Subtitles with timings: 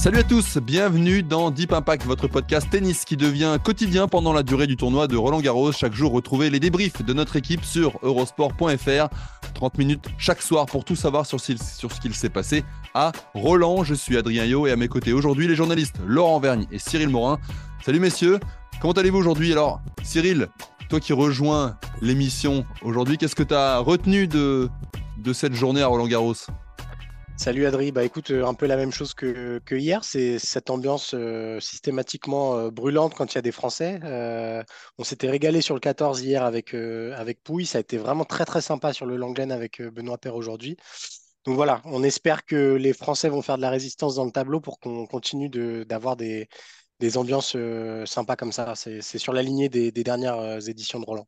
[0.00, 4.42] Salut à tous, bienvenue dans Deep Impact, votre podcast tennis qui devient quotidien pendant la
[4.42, 5.72] durée du tournoi de Roland Garros.
[5.72, 9.08] Chaque jour, retrouvez les débriefs de notre équipe sur eurosport.fr.
[9.52, 12.64] 30 minutes chaque soir pour tout savoir sur, ce qu'il s'est passé
[12.94, 13.84] à Roland.
[13.84, 17.10] Je suis Adrien Yo et à mes côtés aujourd'hui les journalistes Laurent Vergne et Cyril
[17.10, 17.38] Morin.
[17.84, 18.40] Salut messieurs,
[18.80, 19.52] comment allez-vous aujourd'hui?
[19.52, 20.48] Alors Cyril,
[20.88, 24.70] toi qui rejoins l'émission aujourd'hui, qu'est-ce que tu as retenu de,
[25.18, 26.36] de cette journée à Roland Garros?
[27.40, 31.12] Salut Adri, bah écoute, euh, un peu la même chose que, hier, c'est cette ambiance
[31.14, 33.98] euh, systématiquement euh, brûlante quand il y a des Français.
[34.98, 38.44] on s'était régalé sur le 14 hier avec, avec Pouille, ça a été vraiment très
[38.44, 40.76] très sympa sur le Langlen avec Benoît Père aujourd'hui.
[41.46, 44.60] Donc voilà, on espère que les Français vont faire de la résistance dans le tableau
[44.60, 45.48] pour qu'on continue
[45.86, 46.46] d'avoir des,
[46.98, 47.56] des, ambiances
[48.04, 48.74] sympas comme ça.
[48.74, 51.26] C'est sur la lignée des, des dernières éditions de Roland.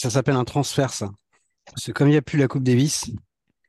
[0.00, 1.10] Ça s'appelle un transfert, ça.
[1.66, 3.12] Parce que comme il n'y a plus la Coupe Davis,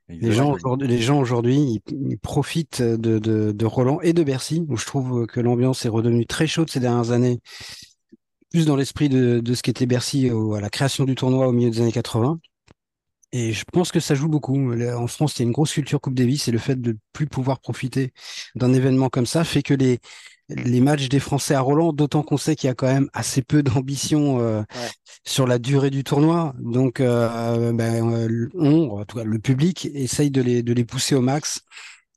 [0.09, 5.27] les gens, les gens aujourd'hui, ils, profitent de, Roland et de Bercy, où je trouve
[5.27, 7.39] que l'ambiance est redevenue très chaude ces dernières années,
[8.49, 11.81] plus dans l'esprit de, ce qu'était Bercy à la création du tournoi au milieu des
[11.81, 12.39] années 80.
[13.31, 14.73] Et je pense que ça joue beaucoup.
[14.73, 16.97] En France, il y a une grosse culture Coupe Davis et le fait de ne
[17.13, 18.11] plus pouvoir profiter
[18.55, 19.99] d'un événement comme ça fait que les,
[20.49, 23.41] les matchs des Français à Roland, d'autant qu'on sait qu'il y a quand même assez
[23.41, 24.63] peu d'ambition euh,
[25.25, 26.53] sur la durée du tournoi.
[26.59, 30.85] Donc, euh, ben, euh, on, en tout cas, le public essaye de les, de les
[30.85, 31.61] pousser au max.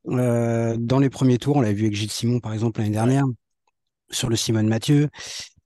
[0.05, 3.24] dans les premiers tours, on l'a vu avec Gilles Simon, par exemple, l'année dernière,
[4.11, 5.08] sur le Simone Mathieu.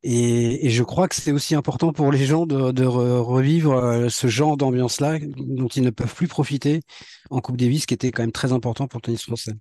[0.02, 4.56] Et, je crois que c'est aussi important pour les gens de, de revivre ce genre
[4.56, 6.80] d'ambiance-là dont ils ne peuvent plus profiter
[7.30, 9.52] en Coupe Davis, qui était quand même très important pour le tennis français.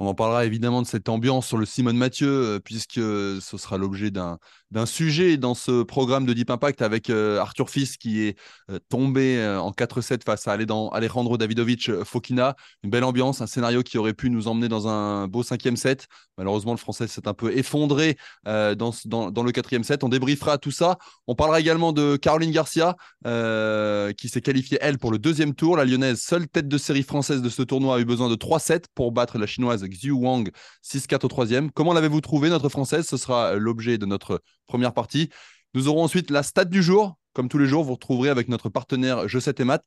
[0.00, 3.76] On en parlera évidemment de cette ambiance sur le Simone Mathieu, euh, puisque ce sera
[3.76, 4.38] l'objet d'un
[4.70, 8.38] d'un sujet dans ce programme de Deep Impact avec euh, Arthur Fils qui est
[8.70, 12.56] euh, tombé en 4-7 face à Alejandro Davidovic Fokina.
[12.82, 16.06] Une belle ambiance, un scénario qui aurait pu nous emmener dans un beau cinquième set.
[16.38, 20.04] Malheureusement, le français s'est un peu effondré dans, dans, le quatrième set.
[20.04, 20.98] On débriefera tout ça.
[21.26, 25.76] On parlera également de Caroline Garcia qui s'est qualifiée, elle, pour le deuxième tour.
[25.76, 28.58] La lyonnaise, seule tête de série française de ce tournoi, a eu besoin de 3
[28.58, 30.50] sets pour battre la chinoise Xiu Wang
[30.84, 31.70] 6-4 au troisième.
[31.70, 33.06] Comment l'avez-vous trouvé, notre française?
[33.06, 35.28] Ce sera l'objet de notre première partie.
[35.74, 37.16] Nous aurons ensuite la stat du jour.
[37.32, 39.84] Comme tous les jours, vous retrouverez avec notre partenaire sais et maths.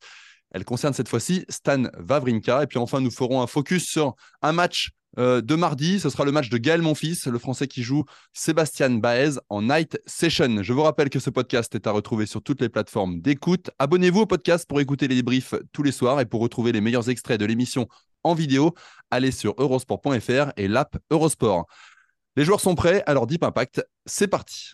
[0.50, 2.62] Elle concerne cette fois-ci Stan Wawrinka.
[2.62, 6.00] Et puis enfin, nous ferons un focus sur un match euh, de mardi.
[6.00, 9.98] Ce sera le match de Gaël Monfils, le Français qui joue Sébastien Baez en Night
[10.06, 10.62] Session.
[10.62, 13.70] Je vous rappelle que ce podcast est à retrouver sur toutes les plateformes d'écoute.
[13.78, 17.08] Abonnez-vous au podcast pour écouter les débriefs tous les soirs et pour retrouver les meilleurs
[17.08, 17.88] extraits de l'émission
[18.24, 18.74] en vidéo,
[19.10, 21.66] allez sur eurosport.fr et l'app Eurosport.
[22.36, 24.72] Les joueurs sont prêts, alors Deep Impact, c'est parti.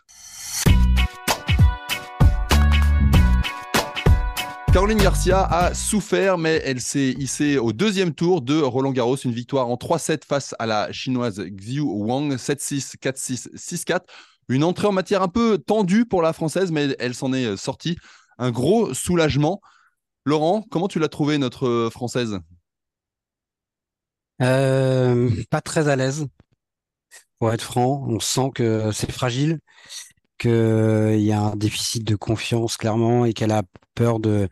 [4.73, 9.17] Caroline Garcia a souffert, mais elle s'est hissée au deuxième tour de Roland Garros.
[9.17, 14.01] Une victoire en 3-7 face à la chinoise Xiu Wang, 7-6, 4-6, 6-4.
[14.49, 17.99] Une entrée en matière un peu tendue pour la française, mais elle s'en est sortie.
[18.39, 19.61] Un gros soulagement.
[20.25, 22.39] Laurent, comment tu l'as trouvé, notre française?
[24.41, 26.27] Euh, pas très à l'aise,
[27.41, 28.05] pour être franc.
[28.07, 29.59] On sent que c'est fragile,
[30.39, 33.63] qu'il y a un déficit de confiance clairement et qu'elle a
[33.95, 34.49] peur de,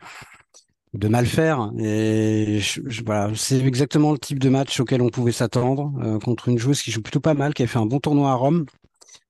[0.94, 1.70] mal faire.
[1.78, 2.60] Et
[3.04, 6.82] voilà, c'est exactement le type de match auquel on pouvait s'attendre euh, contre une joueuse
[6.82, 8.66] qui joue plutôt pas mal, qui a fait un bon tournoi à Rome,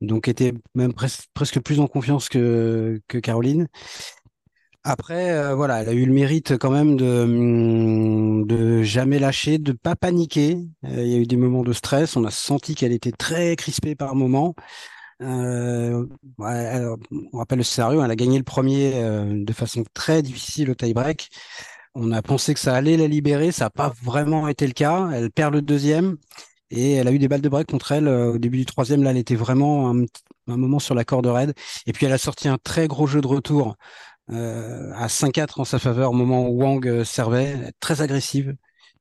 [0.00, 0.94] donc était même
[1.34, 3.66] presque plus en confiance que Caroline.
[4.84, 9.58] Après, euh, voilà, elle a eu le mérite quand même de, hum, de jamais lâcher,
[9.58, 10.56] de pas paniquer.
[10.84, 12.16] Euh, il y a eu des moments de stress.
[12.16, 14.54] On a senti qu'elle était très crispée par moments.
[15.22, 16.06] Euh,
[16.38, 18.02] on rappelle le scénario.
[18.02, 18.92] Elle a gagné le premier
[19.30, 21.28] de façon très difficile au tie-break.
[21.94, 23.52] On a pensé que ça allait la libérer.
[23.52, 25.10] Ça n'a pas vraiment été le cas.
[25.12, 26.16] Elle perd le deuxième.
[26.70, 29.02] Et elle a eu des balles de break contre elle au début du troisième.
[29.02, 30.04] Là, elle était vraiment un,
[30.48, 31.54] un moment sur la corde raide.
[31.86, 33.72] Et puis, elle a sorti un très gros jeu de retour euh,
[34.30, 38.54] à 5-4 en sa faveur au moment où Wang euh, servait, très agressive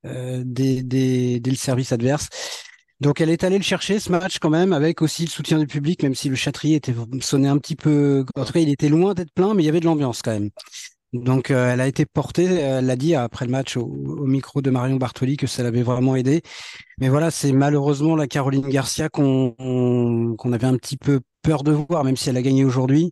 [0.05, 2.29] euh, dès, dès, dès, le service adverse.
[2.99, 5.67] Donc elle est allée le chercher ce match quand même avec aussi le soutien du
[5.67, 8.25] public, même si le châtrier était sonné un petit peu.
[8.35, 10.31] En tout cas, il était loin d'être plein, mais il y avait de l'ambiance quand
[10.31, 10.49] même.
[11.13, 13.87] Donc, elle a été portée, elle l'a dit après le match au,
[14.25, 16.41] micro de Marion Bartoli que ça l'avait vraiment aidé.
[16.99, 21.71] Mais voilà, c'est malheureusement la Caroline Garcia qu'on qu'on avait un petit peu peur de
[21.71, 23.11] voir, même si elle a gagné aujourd'hui.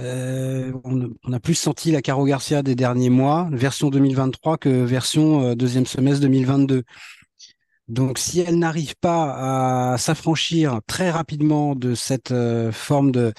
[0.00, 5.42] Euh, on, a plus senti la Caro Garcia des derniers mois, version 2023, que version
[5.42, 6.84] euh, deuxième semestre 2022.
[7.88, 13.32] Donc, si elle n'arrive pas à s'affranchir très rapidement de cette euh, forme de,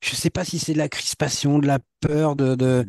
[0.00, 2.86] je ne sais pas si c'est de la crispation, de la peur, de,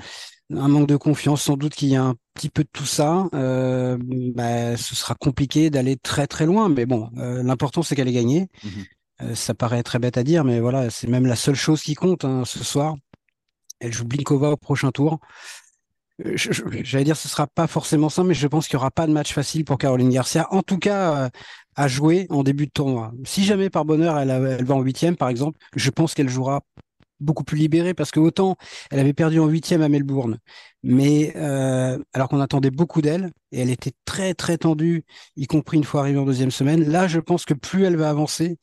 [0.55, 3.27] un manque de confiance, sans doute qu'il y a un petit peu de tout ça.
[3.31, 8.47] Bah, ce sera compliqué d'aller très très loin, mais bon, l'important c'est qu'elle ait gagné.
[8.63, 8.69] Mmh
[9.35, 12.25] ça paraît très bête à dire, mais voilà, c'est même la seule chose qui compte
[12.25, 12.95] hein, ce soir.
[13.79, 15.19] Elle joue Blinkova au prochain tour.
[16.25, 19.07] Euh, j'allais dire ce sera pas forcément simple, mais je pense qu'il n'y aura pas
[19.07, 20.47] de match facile pour Caroline Garcia.
[20.51, 21.29] En tout cas, euh,
[21.75, 23.11] à jouer en début de tournoi.
[23.25, 26.61] Si jamais par bonheur elle, elle va en huitième, par exemple, je pense qu'elle jouera
[27.19, 28.57] beaucoup plus libérée parce que autant
[28.91, 30.37] elle avait perdu en huitième à Melbourne,
[30.83, 31.33] mais
[32.13, 35.03] alors qu'on attendait beaucoup d'elle et elle était très très tendue,
[35.35, 36.83] y compris une fois arrivée en deuxième semaine.
[36.91, 38.57] Là, je pense que plus elle va avancer,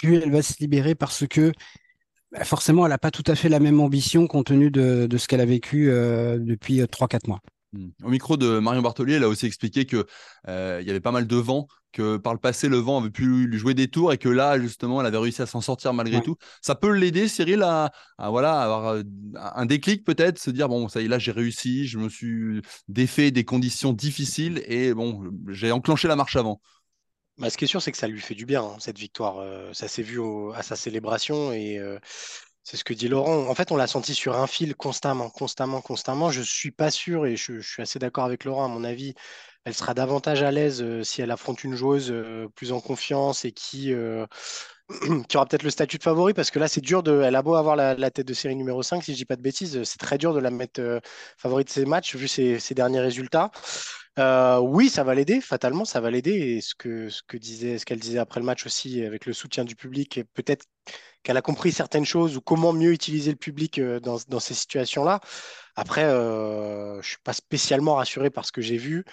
[0.00, 1.52] plus elle va se libérer parce que
[2.32, 5.26] bah, forcément, elle n'a pas tout à fait la même ambition compte tenu de, ce
[5.26, 7.40] qu'elle a vécu euh, depuis 3-4 euh, mois.
[7.72, 7.88] Hmm.
[8.02, 10.04] Au micro de Marion Bartolier, elle a aussi expliqué qu'il
[10.48, 13.46] euh, y avait pas mal de vent, que par le passé, le vent avait pu
[13.46, 16.20] lui jouer des tours et que là, justement, elle avait réussi à s'en sortir malgré
[16.20, 16.36] tout.
[16.62, 19.02] Ça peut l'aider, Cyril, à, voilà, avoir
[19.34, 22.60] un déclic peut-être, se dire bon, ça y est, là, j'ai réussi, je me suis
[22.86, 26.60] défait des conditions difficiles et bon, j'ai enclenché la marche avant.
[27.40, 29.42] Bah, ce qui est sûr, c'est que ça lui fait du bien, hein, cette victoire.
[29.74, 30.20] Ça s'est vu
[30.54, 31.80] à sa célébration et
[32.64, 33.48] c'est ce que dit Laurent.
[33.48, 36.30] En fait, on l'a senti sur un fil constamment, constamment, constamment.
[36.30, 38.66] Je ne suis pas sûr et je, suis assez d'accord avec Laurent.
[38.66, 39.14] À mon avis,
[39.64, 42.14] elle sera davantage à l'aise si elle affronte une joueuse
[42.54, 46.82] plus en confiance et qui, aura peut-être le statut de favori parce que là, c'est
[46.82, 47.22] dur de.
[47.22, 49.42] Elle a beau avoir la, tête de série numéro 5, si je dis pas de
[49.42, 51.00] bêtises, c'est très dur de la mettre
[51.38, 53.50] favori de ses matchs vu ses derniers résultats.
[54.18, 56.32] Euh, oui, ça va l'aider, fatalement, ça va l'aider.
[56.32, 59.64] Et ce que, ce que disait, qu'elle disait après le match aussi, avec le soutien
[59.64, 60.66] du public, peut-être
[61.22, 64.54] qu'elle a compris certaines choses ou comment mieux utiliser le public euh, dans, dans ces
[64.54, 65.20] situations-là.
[65.76, 69.04] Après, euh, je ne suis pas spécialement rassuré par ce que j'ai vu.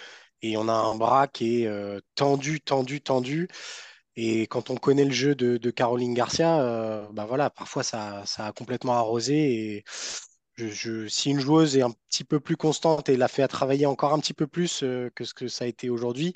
[0.42, 1.70] Et on a un bras qui est
[2.14, 3.48] tendu, tendu, tendu.
[4.16, 8.52] Et quand on connaît le jeu de, Caroline Garcia, bah voilà, parfois ça, ça, a
[8.52, 9.84] complètement arrosé.
[11.08, 14.12] Si une joueuse est un petit peu plus constante et l'a fait à travailler encore
[14.12, 16.34] un petit peu plus euh, que ce que ça a été aujourd'hui,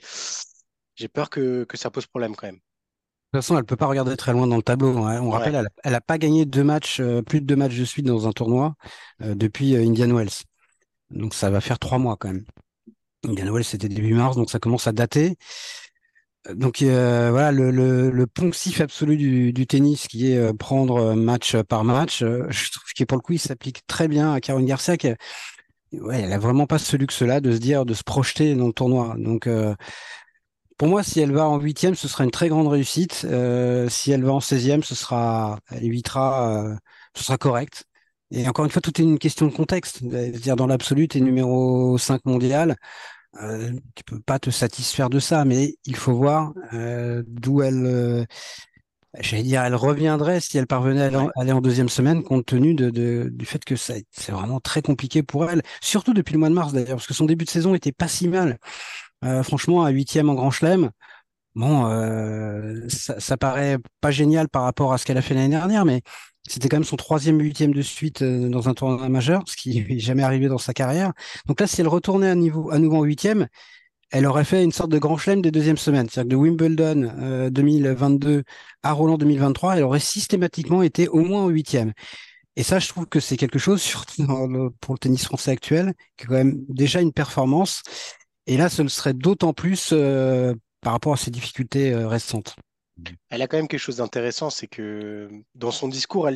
[0.94, 2.56] j'ai peur que, ça pose problème quand même.
[2.56, 4.98] De toute façon, elle ne peut pas regarder très loin dans le tableau.
[4.98, 5.20] Hein.
[5.22, 8.06] On rappelle, elle n'a pas gagné deux matchs, euh, plus de deux matchs de suite
[8.06, 8.74] dans un tournoi
[9.22, 10.44] euh, depuis Indian Wells.
[11.10, 12.44] Donc ça va faire trois mois quand même.
[13.26, 15.36] Indian Wells, c'était début mars, donc ça commence à dater.
[16.50, 17.70] Donc euh, voilà, le,
[18.10, 22.92] le, poncif absolu du, tennis qui est euh, prendre match par match, euh, je trouve
[22.96, 24.96] que pour le coup, il s'applique très bien à Caroline Garcia.
[24.96, 25.14] Qui,
[25.92, 28.72] ouais, elle a vraiment pas ce luxe-là de se dire, de se projeter dans le
[28.72, 29.14] tournoi.
[29.18, 29.48] Donc
[30.78, 33.26] pour moi, si elle va en huitième, ce sera une très grande réussite.
[33.88, 36.76] si elle va en 16e, ce sera, elle évitera,
[37.14, 37.84] ce sera correct.
[38.32, 40.00] Et encore une fois, tout est une question de contexte.
[40.00, 42.76] C'est-à-dire, dans l'absolu, tu es numéro 5 mondial.
[43.40, 47.86] Euh, tu peux pas te satisfaire de ça, mais il faut voir euh, d'où elle,
[47.86, 48.24] euh,
[49.20, 53.30] j'allais dire, elle reviendrait si elle parvenait à aller en deuxième semaine, compte tenu de,
[53.30, 56.72] du fait que c'est vraiment très compliqué pour elle, surtout depuis le mois de mars
[56.72, 58.58] d'ailleurs, parce que son début de saison était pas si mal.
[59.42, 60.90] franchement, à huitième en Grand Chelem,
[61.54, 61.86] bon,
[62.88, 66.02] ça, ça paraît pas génial par rapport à ce qu'elle a fait l'année dernière, mais
[66.48, 69.84] c'était quand même son troisième huitième de suite euh, dans un tournoi majeur, ce qui
[69.88, 71.12] n'est jamais arrivé dans sa carrière.
[71.46, 73.46] Donc là, si elle retournait à, niveau, à nouveau en huitième,
[74.10, 76.08] elle aurait fait une sorte de grand chelem des deuxièmes semaines.
[76.10, 78.42] C'est-à-dire que de Wimbledon 2022 euh,
[78.82, 81.92] à Roland 2023, elle aurait systématiquement été au moins en huitième.
[82.56, 84.26] Et ça, je trouve que c'est quelque chose, surtout
[84.80, 87.82] pour le tennis français actuel, qui est quand même déjà une performance.
[88.46, 92.56] Et là, ce serait d'autant plus euh, par rapport à ses difficultés récentes.
[93.30, 96.28] Elle a quand même quelque chose d'intéressant, c'est que dans son discours,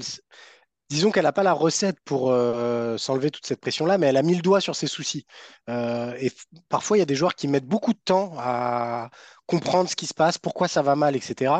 [0.88, 4.22] disons qu'elle n'a pas la recette pour euh, s'enlever toute cette pression-là, mais elle a
[4.22, 5.26] mis le doigt sur ses soucis.
[5.68, 6.32] Euh, et
[6.68, 9.10] parfois, il y a des joueurs qui mettent beaucoup de temps à
[9.46, 11.54] comprendre ce qui se passe, pourquoi ça va mal, etc.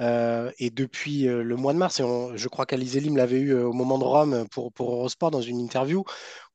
[0.00, 2.04] Euh, et depuis le mois de mars, et
[2.34, 5.60] je crois qu'Alizé Lim l'avait eu au moment de Rome pour, pour Eurosport dans une
[5.60, 6.04] interview,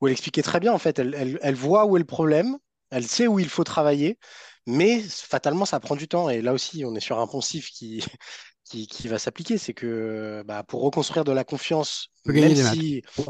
[0.01, 2.57] où elle expliquait très bien, en fait, elle voit où est le problème,
[2.89, 4.17] elle sait où il faut travailler.
[4.65, 6.29] Mais fatalement, ça prend du temps.
[6.29, 8.03] Et là aussi, on est sur un poncif qui,
[8.63, 9.57] qui, va s'appliquer.
[9.57, 12.31] C'est que bah, pour reconstruire de la confiance, il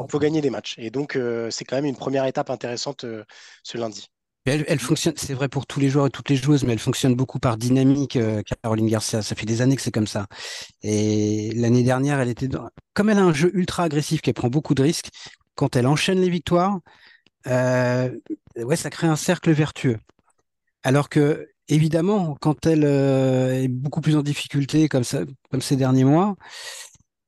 [0.08, 0.74] faut gagner des matchs.
[0.78, 3.24] Et donc, euh, c'est quand même une première étape intéressante euh,
[3.62, 4.08] ce lundi.
[4.46, 7.14] Elle, fonctionne, c'est vrai pour tous les joueurs et toutes les joueuses, mais elle fonctionne
[7.14, 9.22] beaucoup par dynamique, euh, Caroline Garcia.
[9.22, 10.26] Ça fait des années que c'est comme ça.
[10.82, 12.50] Et l'année dernière, elle était
[12.92, 15.08] comme elle a un jeu ultra agressif, qu'elle prend beaucoup de risques.
[15.54, 16.80] Quand elle enchaîne les victoires,
[17.46, 19.96] ouais, ça crée un cercle vertueux.
[20.84, 25.02] Alors que, évidemment, quand elle est beaucoup plus en difficulté, comme,
[25.50, 26.36] comme ces derniers mois,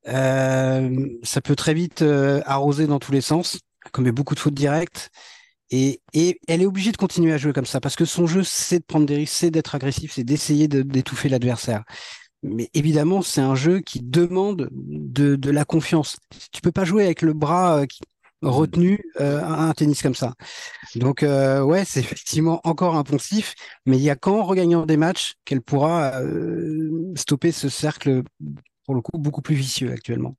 [0.05, 2.03] ça peut très vite
[2.45, 3.59] arroser dans tous les sens,
[3.91, 5.09] commet beaucoup de fautes directes.
[5.69, 6.01] Et,
[6.47, 8.85] elle est obligée de continuer à jouer comme ça parce que son jeu, c'est de
[8.85, 11.83] prendre des risques, c'est d'être agressif, c'est d'essayer d'étouffer l'adversaire.
[12.43, 16.17] Mais évidemment, c'est un jeu qui demande de, la confiance.
[16.51, 17.99] Tu peux pas jouer avec le bras qui.
[18.41, 20.33] Retenu euh, un tennis comme ça.
[20.95, 24.97] Donc euh, ouais, c'est effectivement encore un poncif, mais il y a qu'en regagnant des
[24.97, 28.23] matchs qu'elle pourra euh, stopper ce cercle
[28.85, 30.35] pour le coup beaucoup plus vicieux actuellement.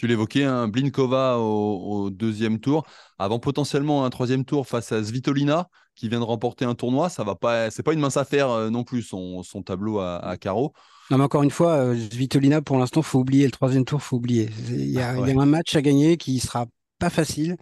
[0.00, 2.86] Tu l'évoquais, un Blinkova au, deuxième tour,
[3.18, 7.10] avant potentiellement un troisième tour face à Svitolina, qui vient de remporter un tournoi.
[7.10, 10.72] Ça va pas, c'est pas une mince affaire euh, non plus son, tableau à, carreau.
[11.10, 14.16] Non, mais encore une fois, euh, Svitolina, pour l'instant, faut oublier le troisième tour, faut
[14.16, 14.48] oublier.
[14.70, 16.64] Il y, a, un match à gagner qui sera
[17.00, 17.56] pas facile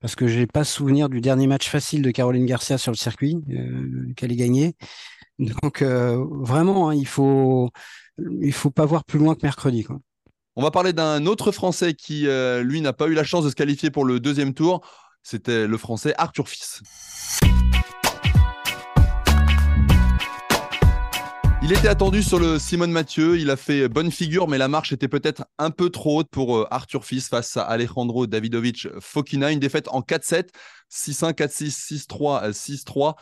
[0.00, 3.36] parce que j'ai pas souvenir du dernier match facile de Caroline Garcia sur le circuit
[3.50, 4.74] euh, qu'elle ait gagné.
[5.38, 7.70] Donc vraiment, hein, il faut
[8.52, 9.86] faut pas voir plus loin que mercredi.
[10.56, 13.50] On va parler d'un autre Français qui, euh, lui, n'a pas eu la chance de
[13.50, 14.80] se qualifier pour le deuxième tour.
[15.22, 16.82] C'était le Français Arthur Fils.
[21.70, 24.92] Il était attendu sur le Simone Mathieu, il a fait bonne figure, mais la marche
[24.92, 29.52] était peut-être un peu trop haute pour euh, Arthur Fils face à Alejandro Davidovich Fokina.
[29.52, 30.48] Une défaite en 4-7,
[30.90, 33.14] 6-1, 4-6, 6-3, 6-3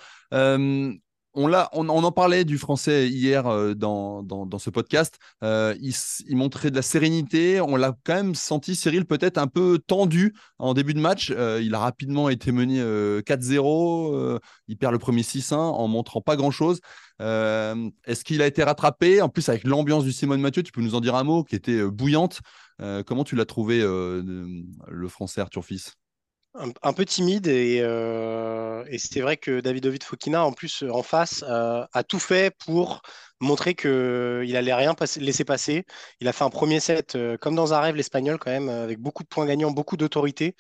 [1.38, 5.18] on, en parlait du français hier euh, dans, ce podcast.
[5.42, 7.61] Euh, il, montrait de la sérénité.
[7.61, 11.33] On l'a quand même senti, Cyril, peut-être un peu tendu en début de match.
[11.37, 12.80] Euh, il a rapidement été mené
[13.23, 14.40] 4-0.
[14.68, 16.80] il perd le premier 6-1 en montrant pas grand-chose.
[17.21, 19.23] Est-ce qu'il a été rattrapé?
[19.23, 21.57] En plus, avec l'ambiance du Simone Mathieu, tu peux nous en dire un mot qui
[21.57, 22.40] était bouillante.
[23.07, 25.95] comment tu l'as trouvé, le français Arthur Fils?
[26.82, 31.84] Un, peu timide euh, et, c'est vrai que David Fokina en plus en face euh,
[31.92, 33.02] a tout fait pour
[33.40, 35.84] montrer qu'il allait rien laisser passer.
[36.20, 38.98] Il a fait un premier set euh, comme dans un rêve l'espagnol quand même avec
[38.98, 40.54] beaucoup de points gagnants, beaucoup d'autorité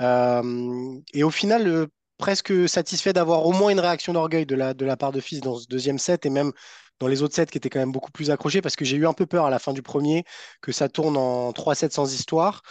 [0.00, 1.86] et au final
[2.18, 5.40] presque satisfait d'avoir au moins une réaction d'orgueil de la, de la part de Fils
[5.40, 6.52] dans ce deuxième set et même
[6.98, 9.06] dans les autres sets qui étaient quand même beaucoup plus accrochés parce que j'ai eu
[9.06, 10.24] un peu peur à la fin du premier
[10.60, 12.62] que ça tourne en trois sets sans histoire.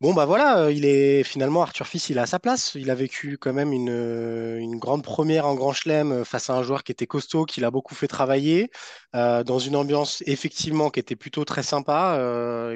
[0.00, 2.74] Bon, bah voilà, euh, il est finalement Arthur Fils, il a sa place.
[2.74, 6.50] Il a vécu quand même une, euh, une grande première en Grand Chelem euh, face
[6.50, 8.70] à un joueur qui était costaud, qui l'a beaucoup fait travailler,
[9.14, 12.18] dans une ambiance effectivement qui était plutôt très sympa.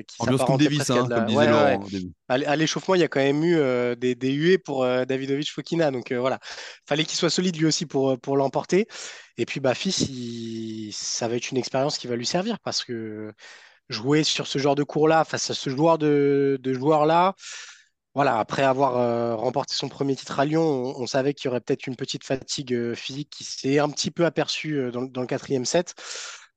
[0.07, 1.85] qui ambiance comme Davis, hein, comme disait Laurent
[2.29, 3.57] À l'échauffement, il y a quand même eu
[3.97, 5.91] des, des, huées pour Davidovich Fokina.
[5.91, 6.39] Donc voilà,
[6.87, 8.87] fallait qu'il soit solide lui aussi pour, pour l'emporter.
[9.37, 10.09] Et puis, bah, Fils,
[10.93, 13.33] ça va être une expérience qui va lui servir parce que
[13.89, 17.35] jouer sur ce genre de cours-là face à ce joueur de, joueurs-là.
[18.15, 21.61] Voilà, après avoir euh, remporté son premier titre à Lyon, on, savait qu'il y aurait
[21.61, 25.21] peut-être une petite fatigue euh, physique qui s'est un petit peu aperçue euh, dans, dans,
[25.21, 25.95] le quatrième set.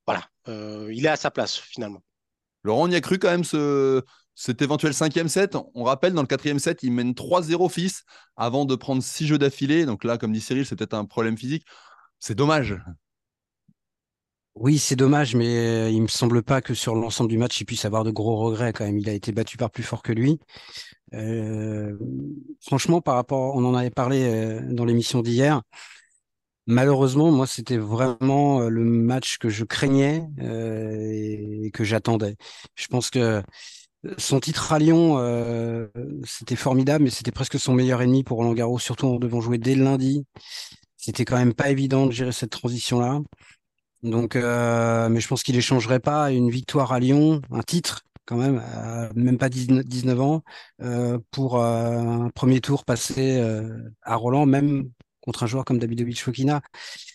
[0.06, 2.02] Voilà, il est à sa place finalement.
[2.64, 4.02] Laurent, on y a cru quand même ce,
[4.34, 5.56] cet éventuel cinquième set.
[5.74, 8.04] On rappelle, dans le quatrième set, il mène 3-0 fils
[8.36, 9.86] avant de prendre six jeux d'affilée.
[9.86, 11.64] Donc là, comme dit Cyril, c'est peut-être un problème physique.
[12.18, 12.76] C'est dommage.
[14.54, 15.46] Oui, c'est dommage, mais
[15.86, 18.36] euh, il me semble pas que sur l'ensemble du match, il puisse avoir de gros
[18.36, 18.98] regrets quand même.
[18.98, 20.38] Il a été battu par plus fort que lui.
[21.14, 21.96] Euh,
[22.60, 25.62] franchement, par rapport, on en avait parlé euh, dans l'émission d'hier.
[26.66, 32.36] Malheureusement, moi, c'était vraiment le match que je craignais et que j'attendais.
[32.76, 33.42] Je pense que
[34.16, 35.18] son titre à Lyon,
[36.24, 39.74] c'était formidable, mais c'était presque son meilleur ennemi pour Roland surtout en devant jouer dès
[39.74, 40.24] le lundi.
[40.96, 43.20] C'était quand même pas évident de gérer cette transition-là.
[44.02, 48.36] Donc, euh, mais je pense qu'il échangerait pas une victoire à Lyon, un titre quand
[48.36, 48.62] même,
[49.16, 50.42] même pas 19, ans,
[50.80, 53.40] euh, pour euh, un premier tour passé
[54.02, 54.90] à Roland, même
[55.20, 56.62] contre un joueur comme Davidovich Fokina.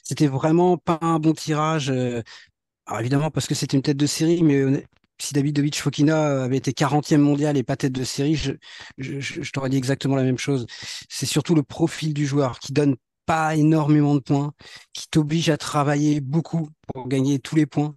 [0.04, 1.90] C'était vraiment pas un bon tirage.
[1.90, 4.86] alors évidemment parce que c'était une tête de série, mais
[5.20, 8.54] si Davidovich Fokina avait été 40e mondial et pas tête de série, je,
[8.98, 10.68] je, je t'aurais dit exactement la même chose.
[11.10, 12.96] C'est surtout le profil du joueur qui donne
[13.28, 14.54] pas énormément de points,
[14.94, 17.96] qui t'oblige à travailler beaucoup pour gagner tous les points.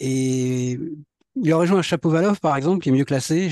[0.00, 0.78] Et
[1.42, 3.48] il aurait joué un Chapeau-Valov, par exemple, qui est mieux classé.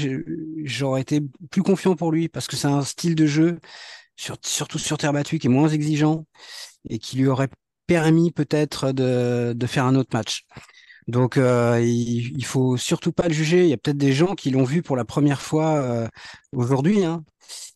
[0.64, 3.58] J'aurais été plus confiant pour lui parce que c'est un style de jeu,
[4.16, 6.26] surtout sur terre battue, qui est moins exigeant
[6.88, 7.48] et qui lui aurait
[7.86, 10.46] permis peut-être de, de faire un autre match.
[11.08, 13.64] Donc, euh, il, il faut surtout pas le juger.
[13.64, 16.08] Il y a peut-être des gens qui l'ont vu pour la première fois euh,
[16.52, 17.24] aujourd'hui hein,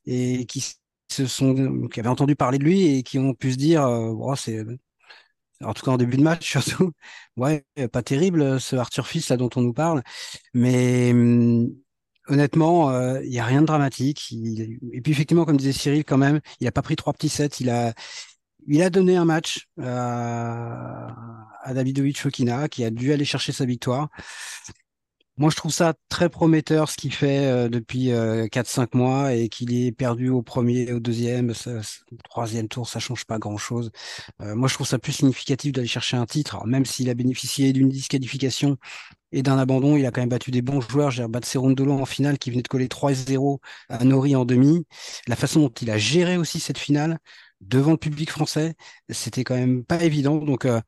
[0.07, 0.65] et qui
[1.13, 4.35] se sont, qui avaient entendu parler de lui et qui ont pu se dire, euh,
[4.37, 4.65] c'est,
[5.63, 6.93] en tout cas en début de match surtout,
[7.37, 10.03] ouais, pas terrible ce Arthur Fils là dont on nous parle,
[10.55, 11.75] mais hum,
[12.29, 14.33] honnêtement, il n'y a rien de dramatique.
[14.93, 17.61] Et puis effectivement, comme disait Cyril, quand même, il n'a pas pris trois petits sets.
[17.61, 17.93] Il a,
[18.67, 21.09] il a donné un match à,
[21.63, 24.09] à Davidovic Fokina qui a dû aller chercher sa victoire.
[25.41, 29.49] Moi, je trouve ça très prometteur ce qu'il fait euh, depuis euh, 4-5 mois et
[29.49, 33.91] qu'il est perdu au premier, au deuxième, au troisième tour, ça change pas grand-chose.
[34.43, 36.67] Euh, moi, je trouve ça plus significatif d'aller chercher un titre.
[36.67, 38.77] Même s'il a bénéficié d'une disqualification
[39.33, 41.11] et d'un abandon, il a quand même battu des bons joueurs.
[41.11, 44.85] J'ai battu Serundolo en finale qui venait de coller 3-0 à Nori en demi.
[45.27, 47.19] La façon dont il a géré aussi cette finale
[47.63, 48.75] devant le public français,
[49.09, 50.37] c'était quand même pas évident.
[50.37, 50.81] Donc, euh,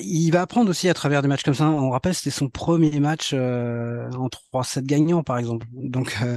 [0.00, 1.68] il va apprendre aussi à travers des matchs comme ça.
[1.68, 5.66] On rappelle, c'était son premier match euh, en 3-7 gagnants, par exemple.
[5.72, 6.36] Donc, euh,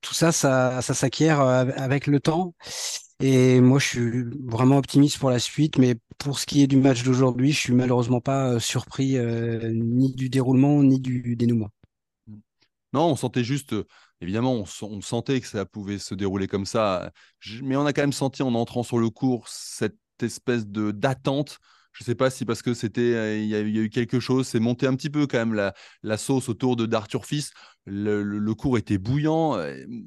[0.00, 2.54] tout ça, ça, ça s'acquiert euh, avec le temps.
[3.20, 5.78] Et moi, je suis vraiment optimiste pour la suite.
[5.78, 9.16] Mais pour ce qui est du match d'aujourd'hui, je suis malheureusement pas surpris
[9.72, 11.70] ni du déroulement, ni du dénouement.
[12.92, 13.74] Non, on sentait juste,
[14.20, 17.12] évidemment, on, on, sentait que ça pouvait se dérouler comme ça.
[17.62, 21.58] Mais on a quand même senti en entrant sur le cours cette espèce de d'attente
[21.94, 24.48] je ne sais pas si parce que c'était, euh, il y, a eu quelque chose,
[24.48, 25.54] c'est monté un petit peu quand même
[26.02, 27.52] la, sauce autour de d'Arthur Fils.
[27.86, 29.58] Le, cours était bouillant.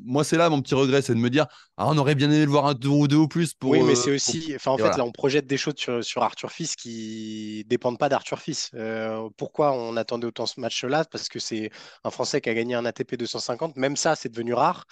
[0.03, 1.46] Moi, c'est là mon petit regret, c'est de me dire,
[1.77, 3.53] ah, on aurait bien aimé le voir un tour ou deux ou plus.
[3.53, 6.24] Pour, oui, mais c'est euh, aussi, enfin, en fait, là, on projette des choses sur,
[6.24, 8.72] Arthur Fils qui dépendent pas d'Arthur Fils.
[8.74, 11.06] Euh, pourquoi on attendait autant ce match-là?
[11.06, 11.70] Parce que c'est
[12.03, 13.77] un Français qui a gagné un ATP 250.
[13.77, 14.86] Même ça, c'est devenu rare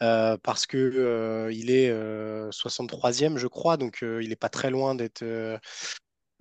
[0.00, 1.90] parce que il est
[2.50, 5.22] 63e, je crois, donc il n'est pas très loin d'être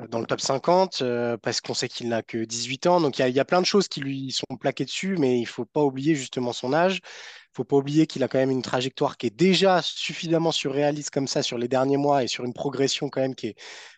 [0.07, 3.01] dans le top 50 euh, parce qu'on sait qu'il n'a que 18 ans.
[3.01, 5.47] Donc il y, a plein de choses qui lui sont plaquées dessus, mais il ne
[5.47, 7.01] faut pas oublier justement son âge.
[7.03, 10.51] Il ne faut pas oublier qu'il a quand même une trajectoire qui est déjà suffisamment
[10.51, 13.55] surréaliste comme ça sur les derniers mois et sur une progression quand même qui est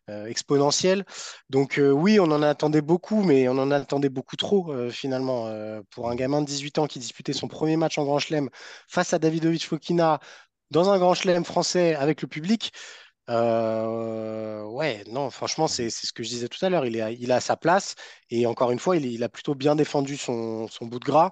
[0.10, 1.05] euh, exponentielle.
[1.50, 5.51] Donc euh, oui, on en attendait beaucoup, mais on en attendait beaucoup trop finalement.
[5.91, 8.50] pour un gamin de 18 ans qui disputait son premier match en Grand Chelem
[8.88, 10.20] face à Davidovic Fokina
[10.72, 12.72] dans un Grand Chelem français avec le public,
[13.31, 16.85] euh, ouais, non, franchement, c'est ce que je disais tout à l'heure.
[16.85, 17.96] Il, est, il a sa place
[18.29, 21.31] et encore une fois, il, il a plutôt bien défendu son, son bout de gras,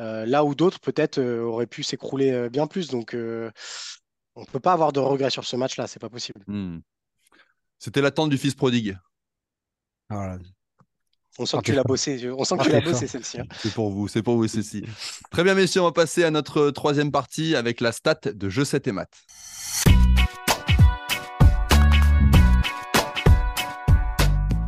[0.00, 2.88] euh, là où d'autres peut-être euh, auraient pu s'écrouler bien plus.
[2.88, 6.42] Donc, on ne peut pas avoir de regrets sur ce match-là, c'est pas possible.
[6.46, 6.80] Hmm.
[7.78, 8.98] C'était l'attente du fils prodigue.
[11.38, 13.40] On sent que tu l'as bossé, on sent que tu l'as bossé celle-ci.
[13.40, 13.46] Hein.
[13.58, 14.84] C'est pour vous, c'est pour vous celle-ci.
[15.30, 18.64] Très bien, messieurs, on va passer à notre troisième partie avec la stat de Jeu
[18.64, 19.18] 7 et maths.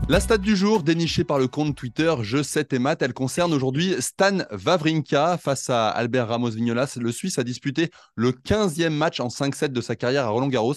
[0.09, 3.53] La stat du jour, dénichée par le compte Twitter Je 7 et Math, elle concerne
[3.53, 6.97] aujourd'hui Stan Wawrinka face à Albert Ramos Vignolas.
[6.99, 10.77] Le Suisse a disputé le 15e match en 5-7 de sa carrière à Roland Garros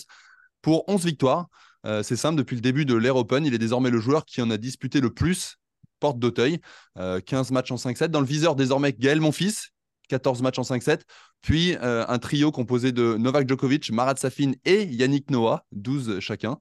[0.62, 1.48] pour 11 victoires.
[1.86, 4.42] Euh, c'est simple, depuis le début de l'Air Open, il est désormais le joueur qui
[4.42, 5.56] en a disputé le plus,
[6.02, 6.60] porte d'Auteuil.
[6.98, 8.08] 15 euh, matchs en 5-7.
[8.08, 9.70] Dans le viseur, désormais, Gaël Monfils,
[10.10, 11.04] 14 matchs en 5-7.
[11.42, 16.58] Puis euh, un trio composé de Novak Djokovic, Marat Safin et Yannick Noah, 12 chacun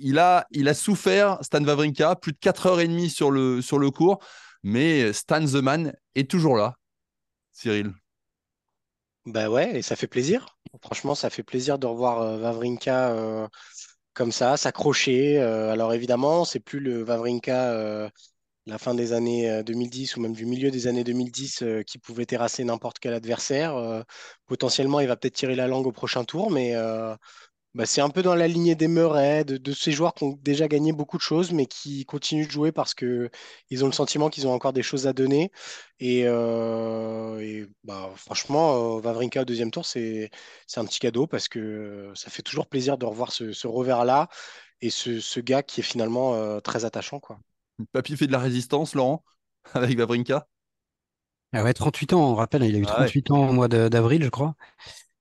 [0.00, 4.18] il a, souffert, Stan Wawrinka, plus de 4h30 sur le, sur le cours,
[4.62, 6.74] mais Stan The Man est toujours là,
[7.52, 7.92] Cyril.
[9.26, 10.56] Bah ouais, et ça fait plaisir.
[10.82, 13.48] Franchement, ça fait plaisir de revoir euh, Wawrinka euh,
[14.14, 15.38] comme ça, s'accrocher.
[15.40, 18.10] Euh, alors évidemment, c'est plus le Wawrinka
[18.66, 22.62] la fin des années 2010 ou même du milieu des années 2010 qui pouvait terrasser
[22.64, 24.04] n'importe quel adversaire.
[24.46, 26.74] potentiellement, il va peut-être tirer la langue au prochain tour, mais
[27.74, 30.66] bah, c'est un peu dans la lignée des Murray, de, ces joueurs qui ont déjà
[30.66, 34.48] gagné beaucoup de choses, mais qui continuent de jouer parce qu'ils ont le sentiment qu'ils
[34.48, 35.52] ont encore des choses à donner.
[36.00, 40.30] Et, euh, bah, franchement, euh, Vavrinka au deuxième tour, c'est
[40.76, 44.28] un petit cadeau parce que ça fait toujours plaisir de revoir ce, revers-là
[44.80, 47.20] et ce, gars qui est finalement euh, très attachant.
[47.20, 47.38] Quoi.
[47.92, 49.24] Papy fait de la résistance, Laurent,
[49.74, 50.48] avec Vavrinka
[51.52, 54.22] ah ouais, 38 ans, on rappelle, il a eu 38 ah ans au mois d'avril,
[54.22, 54.54] je crois.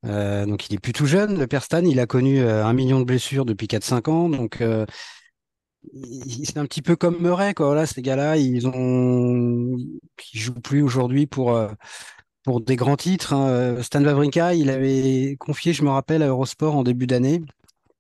[0.06, 1.38] Euh, donc il est plus tout jeune.
[1.40, 4.30] Le Perstan, il a connu euh, un million de blessures depuis 4-5 ans.
[4.30, 4.86] Donc euh,
[6.44, 7.74] c'est un petit peu comme Murray, quoi.
[7.76, 9.78] Là, ces gars-là, ils ont,
[10.34, 11.60] ils jouent plus aujourd'hui pour
[12.44, 13.34] pour des grands titres.
[13.34, 13.82] Hein.
[13.82, 17.42] Stan Wawrinka, il avait confié, je me rappelle, à Eurosport en début d'année,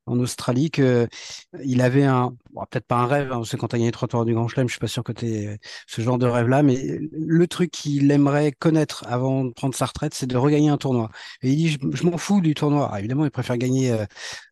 [0.10, 2.36] en Australie qu'il avait un,
[2.69, 4.48] peut-être pas un rêve, hein, parce que quand tu as gagné trois tours du Grand
[4.48, 7.72] Chelem, je suis pas sûr que tu aies ce genre de rêve-là, mais le truc
[7.72, 11.10] qu'il aimerait connaître avant de prendre sa retraite, c'est de regagner un tournoi.
[11.43, 12.89] Et il dit, je, m'en fous du tournoi.
[12.91, 14.06] Ah, évidemment, il préfère gagner euh,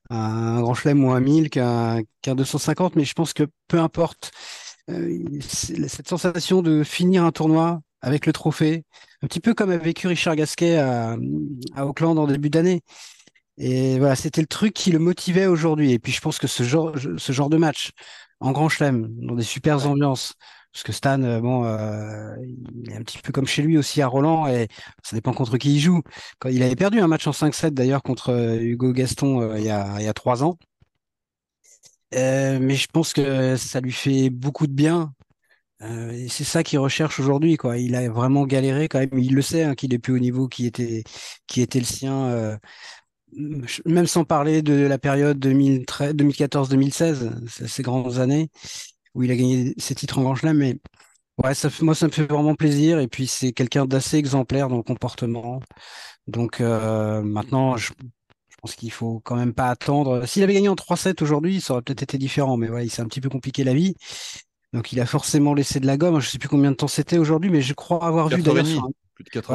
[0.09, 4.31] un Grand Chelem ou un 1000 qu'un 250, mais je pense que peu importe
[4.89, 8.83] euh, cette sensation de finir un tournoi avec le trophée,
[9.23, 11.17] un petit peu comme a vécu Richard Gasquet à
[11.85, 12.83] Auckland en début d'année.
[13.57, 15.91] Et voilà, c'était le truc qui le motivait aujourd'hui.
[15.93, 17.91] Et puis je pense que ce genre, ce genre de match
[18.39, 20.33] en grand chelem, dans des super ambiances,
[20.71, 21.63] Parce que Stan, bon,
[22.43, 24.67] il est un petit peu comme chez lui aussi à Roland, et
[25.03, 26.01] ça dépend contre qui il joue.
[26.39, 29.95] Quand il avait perdu un match en 5-7 d'ailleurs contre Hugo Gaston il y a,
[29.99, 30.57] il y a trois ans.
[32.11, 35.13] mais je pense que ça lui fait beaucoup de bien
[35.83, 37.77] euh, c'est ça qu'il recherche aujourd'hui, quoi.
[37.77, 39.09] Il a vraiment galéré quand même.
[39.19, 41.03] Il le sait hein, qu'il est plus au niveau qui était,
[41.47, 42.57] qui était le sien.
[43.85, 48.49] Même sans parler de la période 2014-2016, ces grandes années
[49.17, 50.57] où il a gagné ses titres en Grand Chelem.
[50.57, 50.77] Mais
[51.43, 52.99] ouais, ça, moi, ça me fait vraiment plaisir.
[52.99, 55.59] Et puis, c'est quelqu'un d'assez exemplaire dans le comportement.
[56.27, 57.91] Donc euh, maintenant, je,
[58.61, 60.25] pense qu'il faut quand même pas attendre.
[60.25, 62.57] S'il avait gagné en 3-7 aujourd'hui, ça aurait peut-être été différent.
[62.57, 63.95] Mais voilà, il s'est un petit peu compliqué la vie.
[64.73, 66.19] Donc il a forcément laissé de la gomme.
[66.19, 68.65] Je ne sais plus combien de temps c'était aujourd'hui, mais je crois avoir vu d'ailleurs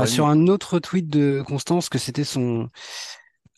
[0.06, 2.68] sur, un autre tweet de Constance que c'était son,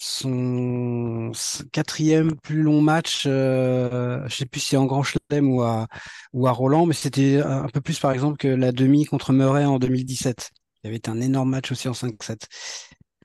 [0.05, 1.33] son
[1.73, 3.25] quatrième plus long match.
[3.27, 5.87] Euh, je ne sais plus si en Grand Chelem ou à,
[6.35, 9.65] ou à Roland, mais c'était un peu plus par exemple que la demi contre Murray
[9.65, 10.51] en 2017.
[10.83, 12.43] Il y avait un énorme match aussi en 5-7.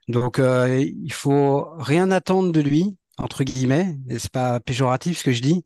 [0.07, 3.97] Donc euh, il faut rien attendre de lui entre guillemets.
[4.17, 5.65] C'est pas péjoratif ce que je dis?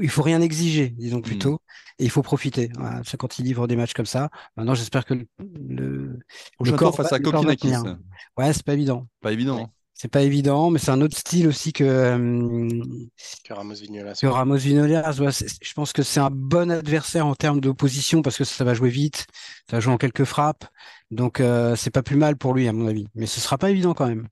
[0.00, 1.22] Il faut rien exiger, disons hmm.
[1.22, 1.60] plutôt,
[1.98, 2.70] et il faut profiter.
[3.04, 4.28] c'est quand il livre des matchs comme ça.
[4.56, 5.26] Maintenant, j'espère que le,
[6.60, 7.72] le, corps face à Kokinakis.
[8.36, 9.06] Ouais, c'est pas évident.
[9.20, 9.64] Pas évident.
[9.64, 9.70] Hein.
[10.02, 12.68] C'est pas évident, mais c'est un autre style aussi que, euh,
[13.44, 14.18] que Ramos Vignolas.
[14.20, 15.12] Que Ramos Vignolas.
[15.12, 18.90] je pense que c'est un bon adversaire en termes d'opposition parce que ça va jouer
[18.90, 19.26] vite,
[19.70, 20.64] ça va jouer en quelques frappes.
[21.12, 23.06] Donc, euh, c'est pas plus mal pour lui, à mon avis.
[23.14, 24.26] Mais ce sera pas évident quand même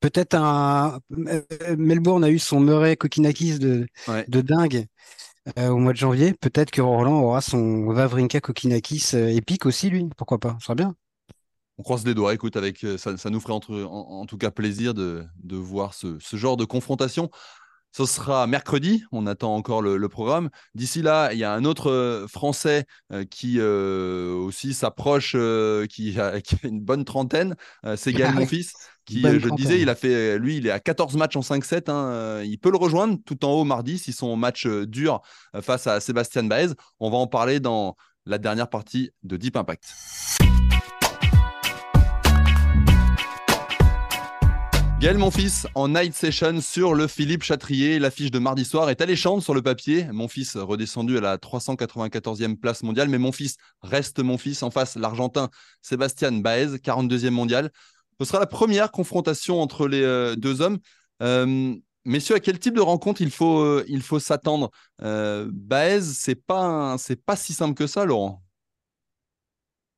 [0.00, 1.42] peut-être un euh,
[1.76, 3.86] Melbourne a eu son Murray Kokinakis de,
[4.28, 4.86] de dingue
[5.58, 6.34] euh, au mois de janvier.
[6.34, 10.08] Peut-être que Roland aura son Vavrinka Kokinakis euh, épique aussi lui.
[10.16, 10.56] Pourquoi pas?
[10.60, 10.94] Ce sera bien.
[11.78, 12.34] On croise les doigts.
[12.34, 16.36] Écoute, avec ça, ça nous ferait en, tout cas plaisir de, de voir ce, ce,
[16.36, 17.30] genre de confrontation.
[17.92, 20.50] Ce sera mercredi, on attend encore le, programme.
[20.74, 25.32] D'ici là, il y a un autre euh, Français euh, qui euh, aussi s'approche,
[25.88, 27.56] qui, a une bonne trentaine.
[27.96, 28.70] c'est Gaël Monfils,
[29.04, 31.90] qui, je disais, il a fait, lui, il est à 14 matchs en 5-7.
[31.90, 35.22] Hein, il peut le rejoindre tout en haut mardi si son match dure
[35.60, 36.74] face à Sébastien Baez.
[37.00, 40.47] On va en parler dans la dernière partie de Deep Impact.
[45.00, 48.00] Gaël Monfils en night session sur le Philippe Chatrier.
[48.00, 50.08] L'affiche de mardi soir est alléchante sur le papier.
[50.10, 54.64] Mon fils redescendu à la 394e place mondiale, mais mon fils reste mon fils.
[54.64, 55.50] En face, l'Argentin
[55.82, 57.70] Sébastien Baez, 42e mondial.
[58.18, 60.78] Ce sera la première confrontation entre les euh, deux hommes.
[61.22, 64.72] Euh, messieurs, à quel type de rencontre il faut, euh, il faut s'attendre?
[65.00, 68.42] Baez, c'est pas, pas si simple que ça, Laurent.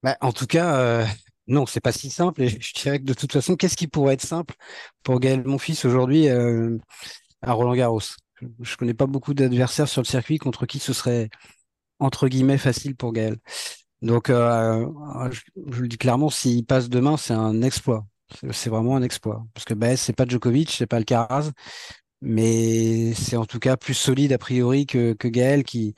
[0.02, 1.06] Bah, en tout cas,
[1.50, 2.42] non, c'est pas si simple.
[2.42, 4.54] Et je dirais que de toute façon, qu'est-ce qui pourrait être simple
[5.02, 6.78] pour Gaël fils aujourd'hui euh,
[7.42, 8.00] à Roland Garros?
[8.60, 11.28] Je connais pas beaucoup d'adversaires sur le circuit contre qui ce serait
[11.98, 13.36] entre guillemets facile pour Gaël.
[14.00, 14.86] Donc, euh,
[15.30, 18.06] je, le dis clairement, s'il passe demain, c'est un exploit.
[18.52, 19.44] C'est vraiment un exploit.
[19.52, 21.50] Parce que ce c'est pas Djokovic, c'est pas le Caraz,
[22.22, 25.94] mais c'est en tout cas plus solide a priori que Gaël qui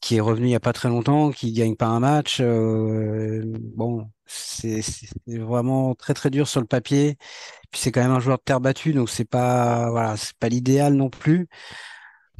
[0.00, 2.38] qui est revenu il y a pas très longtemps, qui gagne pas un match.
[2.40, 3.42] Euh,
[3.74, 4.82] bon, c'est
[5.26, 7.16] vraiment très très dur sur le papier.
[7.70, 10.48] Puis c'est quand même un joueur de terre battue, donc c'est pas voilà, c'est pas
[10.48, 11.48] l'idéal non plus.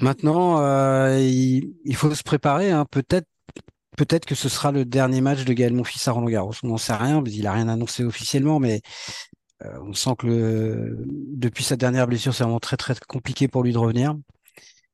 [0.01, 2.71] Maintenant, euh, il, faut se préparer.
[2.71, 2.87] Hein.
[2.91, 3.29] Peut-être
[3.97, 6.55] peut-être que ce sera le dernier match de Gaël Monfils à Roland Garros.
[6.63, 8.81] On n'en sait rien, il a rien annoncé officiellement, mais
[9.65, 13.73] euh, on sent que depuis sa dernière blessure, c'est vraiment très très compliqué pour lui
[13.73, 14.17] de revenir.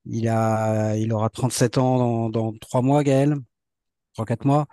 [0.06, 3.36] Il a, il aura 37 ans dans, dans 3 mois, Gaël,
[4.16, 4.66] 3-4 mois.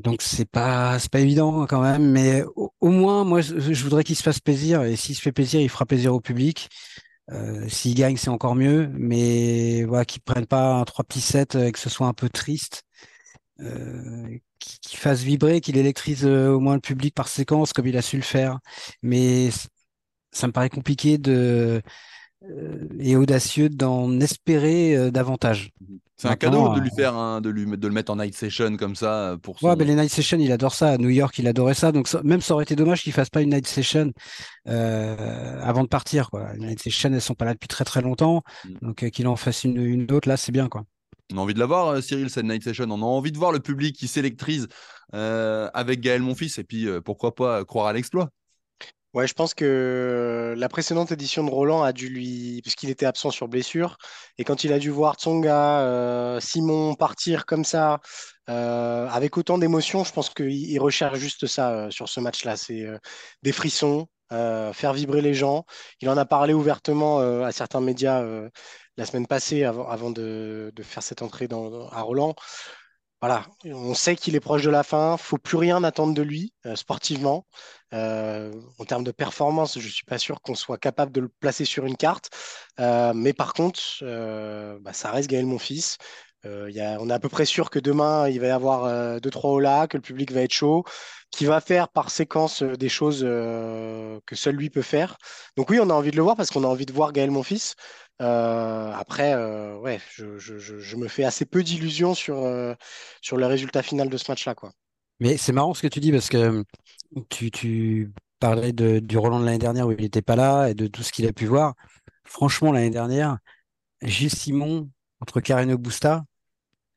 [0.00, 4.16] Donc c'est pas c'est pas évident quand même, mais au, moins moi je, voudrais qu'il
[4.16, 6.68] se fasse plaisir et s'il se fait plaisir, il fera plaisir au public.
[7.30, 11.56] Euh, s'il gagne, c'est encore mieux, mais voilà qu'il prenne pas un trois petits sets
[11.56, 12.82] et que ce soit un peu triste,
[13.60, 17.96] euh, qu'il fasse vibrer, qu'il électrise euh, au moins le public par séquence comme il
[17.96, 18.58] a su le faire.
[19.02, 19.50] Mais
[20.32, 21.80] ça me paraît compliqué de euh,
[23.00, 25.70] et audacieux d'en espérer euh, davantage.
[26.16, 28.76] C'est un cadeau de lui euh, faire de, lui, de le mettre en night session
[28.76, 30.90] comme ça pour Ouais, mais les night sessions, il adore ça.
[30.90, 31.90] À New York, il adorait ça.
[31.92, 34.12] Donc même ça aurait été dommage qu'il fasse pas une night session
[34.64, 36.30] avant de partir.
[36.30, 36.52] Quoi.
[36.54, 38.42] Les night sessions, elles sont pas là depuis très très longtemps.
[38.64, 38.74] Mm.
[38.80, 40.68] Donc qu'il en fasse une, une autre, là, c'est bien.
[40.68, 40.84] quoi.
[41.32, 42.86] On a envie de la voir, Cyril, cette night session.
[42.88, 44.68] On a envie de voir le public qui s'électrise
[45.12, 48.30] avec Gaël Monfils et puis pourquoi pas croire à l'exploit.
[49.14, 53.30] Ouais, je pense que la précédente édition de Roland a dû lui, puisqu'il était absent
[53.30, 53.96] sur blessure,
[54.38, 58.00] et quand il a dû voir Tsonga, euh, Simon partir comme ça,
[58.50, 62.56] euh, avec autant d'émotion, je pense qu'il recherche juste ça euh, sur ce match-là.
[62.56, 62.84] C'est
[63.44, 65.64] des frissons, faire vibrer les gens.
[66.00, 68.24] Il en a parlé ouvertement à certains médias
[68.96, 71.46] la semaine passée avant, de, faire cette entrée
[71.92, 72.34] à Roland
[73.26, 75.16] voilà, on sait qu'il est proche de la fin.
[75.16, 77.46] Faut plus rien attendre de lui euh, sportivement.
[77.94, 81.64] Euh, en termes de performance, je suis pas sûr qu'on soit capable de le placer
[81.64, 82.28] sur une carte.
[82.80, 83.80] Euh, mais par contre,
[84.82, 85.96] bah, ça reste Gaël Monfils.
[86.44, 89.60] A, on est à peu près sûr que demain, il va y avoir deux, trois
[89.60, 90.84] là, que le public va être chaud,
[91.30, 95.16] qu'il va faire par séquence des choses que seul lui peut faire.
[95.56, 97.30] Donc oui, on a envie de le voir parce qu'on a envie de voir Gaël
[97.30, 97.74] Monfils.
[98.22, 102.74] Euh, après, euh, ouais, je, me fais assez peu d'illusions sur, euh,
[103.20, 104.54] sur le résultat final de ce match-là.
[105.20, 106.64] Mais c'est marrant ce que tu dis parce que
[107.28, 111.02] tu, parlais du Roland de l'année dernière où il n'était pas là et de tout
[111.02, 111.74] ce qu'il a pu voir.
[112.24, 113.38] Franchement, l'année dernière,
[114.02, 116.24] Gilles Simon contre Carino Busta,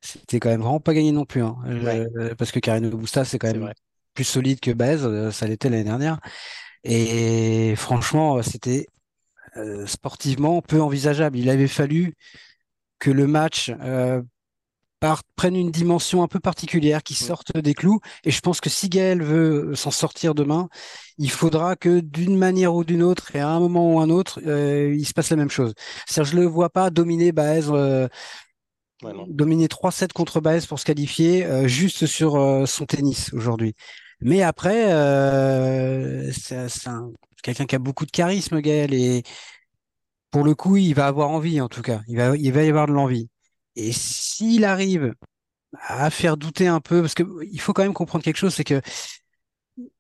[0.02, 1.42] c'était quand même vraiment pas gagné non plus.
[1.42, 1.58] Hein.
[2.38, 3.72] parce que Carino Busta, c'est quand même
[4.14, 6.20] plus solide que Baez, ça l'était l'année dernière.
[6.84, 8.88] Et franchement, c'était
[9.58, 11.38] euh, sportivement peu envisageable.
[11.38, 12.14] Il avait fallu
[13.00, 14.22] que le match euh,
[15.36, 18.00] prenne une dimension un peu particulière, qui sorte des clous.
[18.24, 20.70] Et je pense que si Gaël veut s'en sortir demain,
[21.18, 24.40] il faudra que d'une manière ou d'une autre, et à un moment ou un autre,
[24.46, 25.74] euh, il se passe la même chose.
[26.08, 27.70] C'est-à-dire, je le vois pas dominer Baez.
[29.28, 33.76] Dominer 3-7 contre Baez pour se qualifier juste sur son tennis aujourd'hui.
[34.22, 34.86] Mais après,
[36.32, 36.68] c'est
[37.44, 39.24] quelqu'un qui a beaucoup de charisme, Gaël, et
[40.32, 42.02] pour le coup, il va avoir envie, en tout cas.
[42.08, 43.30] Il va, il va y avoir de l'envie.
[43.76, 45.14] Et s'il arrive
[45.80, 48.82] à faire douter un peu, parce qu'il faut quand même comprendre quelque chose, c'est que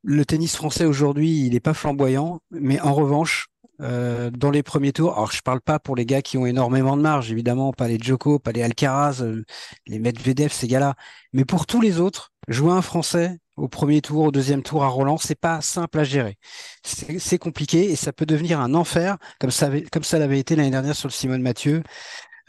[0.02, 3.50] le tennis français aujourd'hui, il n'est pas flamboyant, mais en revanche,
[3.82, 6.98] euh, dans les premiers tours, alors je parle pas pour les gars qui ont énormément
[6.98, 9.44] de marge, évidemment, pas les Djoko, pas les Alcaraz, euh,
[9.86, 10.96] les Medvedev, ces gars-là,
[11.34, 14.88] mais pour tous les autres, jouer un français au premier tour, au deuxième tour à
[14.88, 16.38] Roland, c'est pas simple à gérer.
[16.84, 20.72] C'est compliqué et ça peut devenir un enfer, comme ça, comme ça l'avait été l'année
[20.72, 21.84] dernière sur le Simone Mathieu.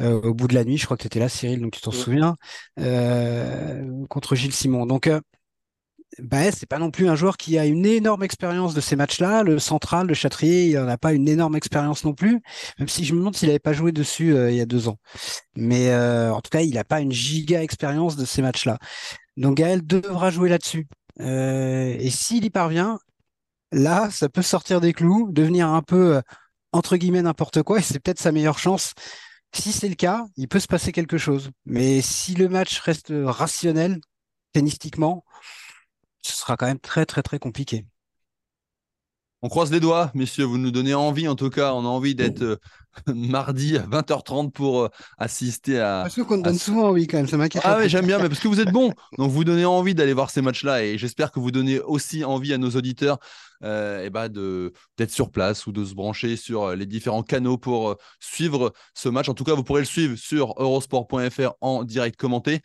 [0.01, 1.81] Euh, au bout de la nuit, je crois que tu étais là, Cyril, donc tu
[1.81, 2.37] t'en souviens,
[2.79, 4.87] euh, contre Gilles Simon.
[4.87, 5.11] Donc,
[6.19, 8.97] euh, bah, c'est pas non plus un joueur qui a une énorme expérience de ces
[8.97, 9.43] matchs-là.
[9.43, 12.41] Le central, le Châtrier, il n'en a pas une énorme expérience non plus,
[12.79, 14.99] même si je me demande s'il n'avait pas joué dessus il y a deux ans.
[15.57, 18.79] Mais en tout cas, il n'a pas une giga expérience de ces matchs-là.
[19.39, 20.89] Donc Gaël devra jouer là-dessus.
[21.21, 22.99] Euh, et s'il y parvient,
[23.73, 26.23] là, ça peut sortir des clous, devenir un peu, euh,
[26.73, 28.95] entre guillemets, n'importe quoi, et c'est peut-être sa meilleure chance.
[29.53, 31.51] Si c'est le cas, il peut se passer quelque chose.
[31.67, 34.01] Mais si le match reste rationnel,
[34.53, 35.25] tennistiquement,
[36.23, 37.87] ce sera quand même très, très, très compliqué.
[39.41, 40.45] On croise les doigts, messieurs.
[40.45, 41.73] Vous nous donnez envie, en tout cas.
[41.73, 42.57] On a envie d'être euh,
[43.07, 46.01] mardi à 20h30 pour euh, assister à.
[46.03, 47.63] Parce qu'on donne souvent envie quand même, ça m'inquiète.
[47.65, 48.93] Ah oui, j'aime bien, mais parce que vous êtes bon.
[49.17, 52.53] Donc vous donnez envie d'aller voir ces matchs-là et j'espère que vous donnez aussi envie
[52.53, 53.19] à nos auditeurs
[53.63, 57.59] euh, eh ben, de d'être sur place ou de se brancher sur les différents canaux
[57.59, 59.29] pour suivre ce match.
[59.29, 62.61] En tout cas, vous pourrez le suivre sur eurosport.fr en direct commenté.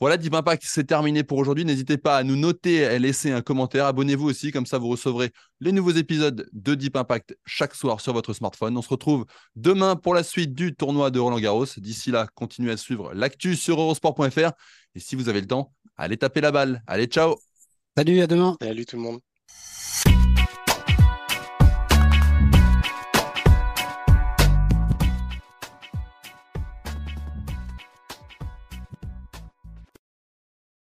[0.00, 1.64] Voilà, Deep Impact, c'est terminé pour aujourd'hui.
[1.64, 3.86] N'hésitez pas à nous noter et laisser un commentaire.
[3.86, 8.12] Abonnez-vous aussi, comme ça vous recevrez les nouveaux épisodes de Deep Impact chaque soir sur
[8.12, 8.76] votre smartphone.
[8.76, 11.66] On se retrouve demain pour la suite du tournoi de Roland Garros.
[11.78, 14.52] D'ici là, continuez à suivre l'actu sur eurosport.fr.
[14.94, 16.80] Et si vous avez le temps, allez taper la balle.
[16.86, 17.34] Allez, ciao
[17.96, 19.18] Salut, à demain Salut tout le monde